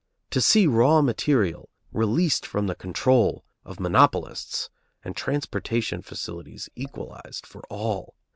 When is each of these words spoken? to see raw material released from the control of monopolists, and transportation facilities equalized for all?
to 0.31 0.41
see 0.41 0.65
raw 0.65 0.99
material 0.99 1.69
released 1.91 2.43
from 2.43 2.65
the 2.65 2.73
control 2.73 3.45
of 3.63 3.79
monopolists, 3.79 4.71
and 5.03 5.15
transportation 5.15 6.01
facilities 6.01 6.67
equalized 6.75 7.45
for 7.45 7.61
all? 7.69 8.15